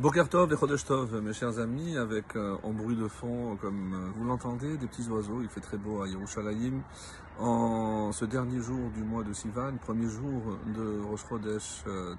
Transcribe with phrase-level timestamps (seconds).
[0.00, 4.10] Bokertov et Chodesh Tov, mes chers amis, avec euh, en bruit de fond, comme euh,
[4.14, 5.40] vous l'entendez, des petits oiseaux.
[5.42, 6.82] Il fait très beau à Yerushalayim.
[7.40, 12.14] En ce dernier jour du mois de Sivan, premier jour de Rosh Chodesh euh,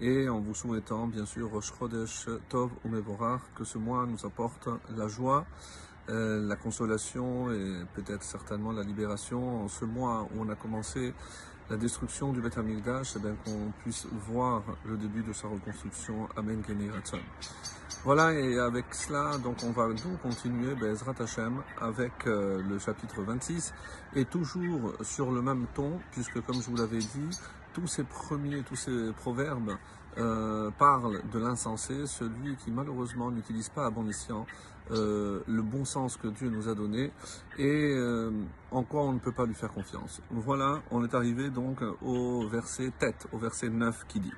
[0.00, 2.88] et en vous souhaitant bien sûr Rosh Chodesh Tov ou
[3.56, 5.46] que ce mois nous apporte la joie,
[6.08, 9.64] la consolation et peut-être certainement la libération.
[9.64, 11.14] En ce mois où on a commencé
[11.70, 16.28] la destruction du Beth Amikdash, bien qu'on puisse voir le début de sa reconstruction.
[16.36, 16.62] Amen
[16.92, 17.20] Ratson.
[18.04, 23.22] Voilà, et avec cela, donc on va nous continuer Bezrat Hashem avec euh, le chapitre
[23.22, 23.72] 26
[24.16, 27.38] et toujours sur le même ton, puisque comme je vous l'avais dit,
[27.72, 29.76] tous ces premiers, tous ces proverbes
[30.18, 34.44] euh, parlent de l'insensé, celui qui malheureusement n'utilise pas à bon escient
[34.90, 37.12] euh, le bon sens que Dieu nous a donné
[37.58, 38.30] et euh,
[38.70, 40.20] en quoi on ne peut pas lui faire confiance.
[40.30, 44.32] Voilà, on est arrivé donc au verset tête, au verset 9 qui dit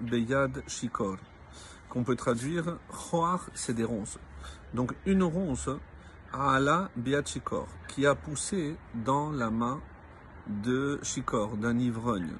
[0.00, 1.16] Beyad Shikor,
[1.88, 4.18] qu'on peut traduire Choach, c'est des ronces.
[4.74, 5.70] Donc une ronce,
[6.32, 9.80] Aala Beyad Shikor, qui a poussé dans la main
[10.48, 12.32] de Shikor, d'un ivrogne.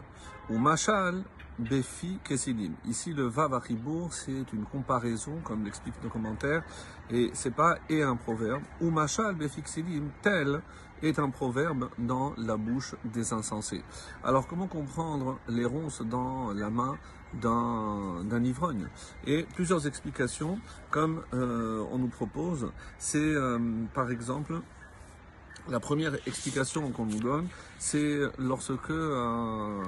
[0.50, 1.22] Ou Machal
[1.58, 2.74] Befi Kesilim.
[2.86, 3.60] Ici, le Vav
[4.10, 6.64] c'est une comparaison, comme l'explique le commentaire,
[7.10, 8.62] et c'est pas et un proverbe.
[8.80, 10.62] Ou Machal Befi Kesilim, tel
[11.02, 13.82] est un proverbe dans la bouche des insensés.
[14.22, 16.97] Alors, comment comprendre les ronces dans la main
[17.34, 18.88] d'un ivrogne?
[19.27, 20.58] Et plusieurs explications,
[20.91, 23.58] comme euh, on nous propose, c'est euh,
[23.92, 24.60] par exemple
[25.68, 27.48] la première explication qu'on nous donne,
[27.78, 29.82] c'est lorsque un,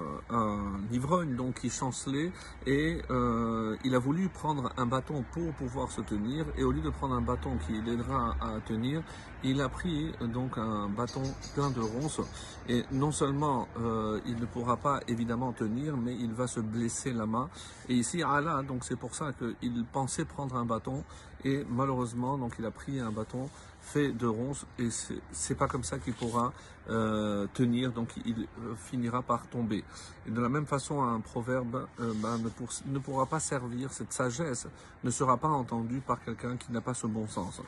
[0.91, 2.33] ivrogne donc qui chancelait
[2.67, 6.81] et euh, il a voulu prendre un bâton pour pouvoir se tenir et au lieu
[6.81, 9.03] de prendre un bâton qui l'aidera à tenir,
[9.45, 11.23] il a pris donc un bâton
[11.55, 12.21] plein de ronces
[12.69, 17.13] et non seulement euh, il ne pourra pas évidemment tenir, mais il va se blesser
[17.13, 17.49] la main.
[17.89, 21.05] Et ici Allah, donc c'est pour ça qu'il pensait prendre un bâton
[21.45, 23.49] et malheureusement donc il a pris un bâton
[23.87, 24.89] fait de ronces et
[25.31, 26.53] c'est pas comme ça qu'il pourra
[26.91, 29.85] euh, tenir, donc il euh, finira par tomber.
[30.27, 34.13] Et de la même façon, un proverbe euh, ben, ne, ne, pourra pas servir, cette
[34.13, 34.67] sagesse
[35.05, 37.61] ne sera pas entendue par quelqu'un qui n'a pas ce bon sens.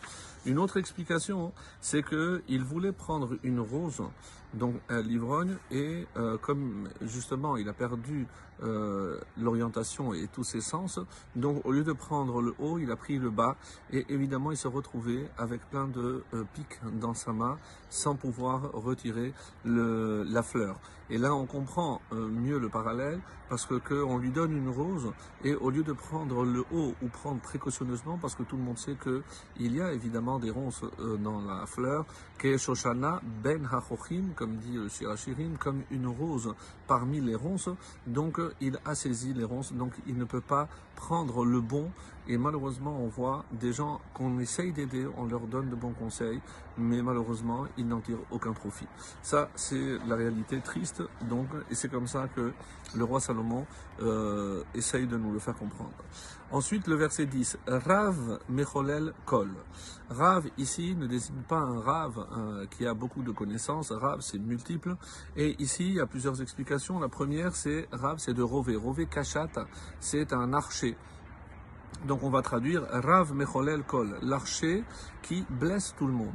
[0.45, 4.03] Une autre explication, c'est que il voulait prendre une rose,
[4.55, 6.07] donc un l'ivrogne, et
[6.43, 8.27] comme justement il a perdu
[9.37, 10.99] l'orientation et tous ses sens,
[11.37, 13.57] donc au lieu de prendre le haut, il a pris le bas,
[13.93, 17.57] et évidemment il se retrouvait avec plein de pics dans sa main,
[17.91, 19.33] sans pouvoir retirer
[19.65, 20.81] le, la fleur.
[21.11, 25.11] Et là, on comprend euh, mieux le parallèle parce que, on lui donne une rose
[25.43, 28.77] et au lieu de prendre le haut ou prendre précautionneusement, parce que tout le monde
[28.77, 29.23] sait que
[29.59, 32.05] il y a évidemment des ronces euh, dans la fleur,
[32.37, 36.55] que Shoshana ben hachochim, comme dit le Shirachirim, comme une rose
[36.87, 37.71] parmi les ronces.
[38.07, 41.91] Donc, il a saisi les ronces, donc il ne peut pas prendre le bon.
[42.29, 46.41] Et malheureusement, on voit des gens qu'on essaye d'aider, on leur donne de bons conseils,
[46.79, 48.87] mais malheureusement, ils n'en tirent aucun profit.
[49.23, 52.53] Ça, c'est la réalité triste, donc, et c'est comme ça que
[52.97, 53.67] le roi Salomon
[54.01, 55.93] euh, essaye de nous le faire comprendre.
[56.51, 59.51] Ensuite, le verset 10, Rav Mecholel Kol.
[60.09, 63.93] Rav, ici, ne désigne pas un Rav euh, qui a beaucoup de connaissances.
[63.93, 64.97] Rav, c'est multiple.
[65.37, 66.99] Et ici, il y a plusieurs explications.
[67.01, 68.77] La première, c'est Rav, c'est de Rové.
[68.77, 69.51] Rové Kachat,
[70.01, 70.97] c'est un archer.
[72.07, 74.85] Donc on va traduire Rav Mecholel Kol, l'archer
[75.23, 76.35] qui blesse tout le monde.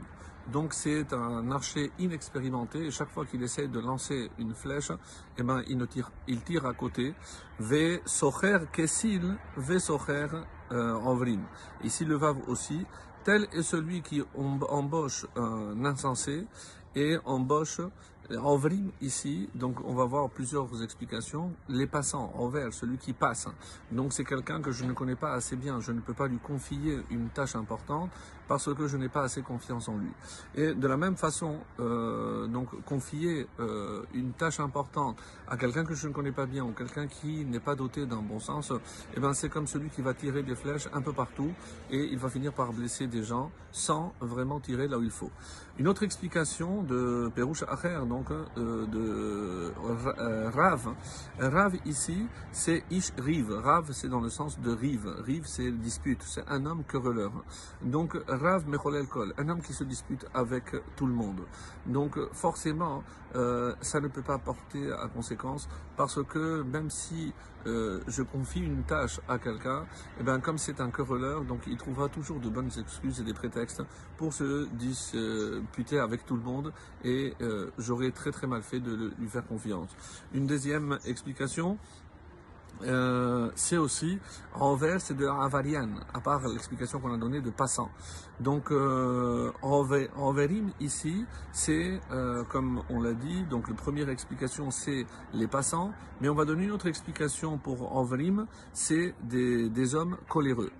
[0.52, 4.92] Donc c'est un archer inexpérimenté chaque fois qu'il essaie de lancer une flèche,
[5.38, 7.14] eh ben, il, tire, il tire à côté.
[7.59, 10.28] Ve socher kesil, ve socher
[10.72, 11.42] euh, envrim.
[11.84, 12.86] Ici le vav aussi.
[13.24, 16.46] Tel est celui qui embauche un insensé
[16.94, 17.80] et embauche
[18.38, 21.51] Envrim ici, donc on va voir plusieurs explications.
[21.69, 23.47] Les passants, envers celui qui passe.
[23.91, 25.79] Donc c'est quelqu'un que je ne connais pas assez bien.
[25.79, 28.09] Je ne peux pas lui confier une tâche importante
[28.47, 30.11] parce que je n'ai pas assez confiance en lui.
[30.55, 35.17] Et de la même façon, euh, donc confier euh, une tâche importante
[35.47, 38.21] à quelqu'un que je ne connais pas bien ou quelqu'un qui n'est pas doté d'un
[38.21, 38.71] bon sens,
[39.15, 41.51] eh ben c'est comme celui qui va tirer des flèches un peu partout
[41.89, 45.31] et il va finir par blesser des gens sans vraiment tirer là où il faut.
[45.79, 49.74] Une autre explication de Perouche Acher, donc euh, de
[50.20, 50.94] euh, Rav.
[51.40, 53.52] Rav ici, c'est Ish Rive.
[53.52, 55.08] Rav, c'est dans le sens de rive.
[55.25, 56.22] Rive, c'est dispute.
[56.24, 57.31] C'est un homme querelleur.
[57.81, 61.42] Donc Rav Mecholel Kol, un homme qui se dispute avec tout le monde.
[61.86, 63.04] Donc forcément,
[63.36, 65.68] euh, ça ne peut pas porter à conséquence
[65.98, 67.34] parce que même si
[67.66, 71.78] je confie une tâche à quelqu'un, et eh bien comme c'est un querelleur, donc il
[71.78, 73.81] trouvera toujours de bonnes excuses et des prétextes
[74.18, 76.74] pour se disputer avec tout le monde
[77.06, 77.34] et
[78.11, 79.89] très très mal fait de lui faire confiance.
[80.33, 81.77] Une deuxième explication,
[82.83, 84.19] euh, c'est aussi
[84.53, 87.89] envers, c'est de avarian, à part l'explication qu'on a donnée de passant.
[88.39, 95.05] Donc euh, enverim ici, c'est euh, comme on l'a dit, donc la première explication c'est
[95.33, 100.71] les passants, mais on va donner une autre explication pour enverim, c'est des hommes coléreux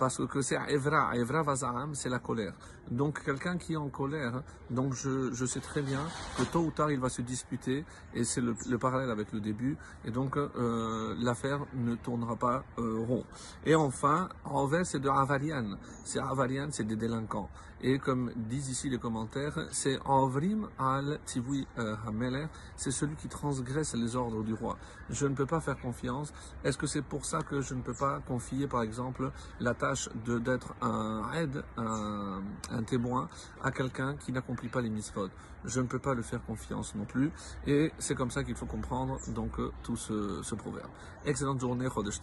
[0.00, 2.54] parce que c'est Evra, Evra Vazaam, c'est la colère.
[2.90, 6.00] Donc quelqu'un qui est en colère, donc je, je, sais très bien
[6.38, 9.40] que tôt ou tard il va se disputer, et c'est le, le, parallèle avec le
[9.40, 9.76] début,
[10.06, 13.24] et donc euh, l'affaire ne tournera pas euh, rond.
[13.66, 17.50] Et enfin, envers c'est de Avarian, c'est Avarian, c'est des délinquants.
[17.82, 23.28] Et comme disent ici les commentaires, c'est Envrim al Tivui euh, Hameler, c'est celui qui
[23.28, 24.76] transgresse les ordres du roi.
[25.08, 26.32] Je ne peux pas faire confiance.
[26.62, 29.89] Est-ce que c'est pour ça que je ne peux pas confier, par exemple, la tâche
[30.24, 32.42] d'être un aide, un,
[32.86, 33.28] témoin
[33.62, 35.28] à quelqu'un qui n'accomplit pas les mitzvot.
[35.64, 37.30] Je ne peux pas le faire confiance non plus.
[37.66, 39.52] Et c'est comme ça qu'il faut comprendre donc
[39.82, 40.90] tout ce, proverbe.
[41.24, 42.20] Excellente journée, Chodesh